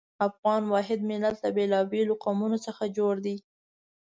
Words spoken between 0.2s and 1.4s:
افغان واحد ملت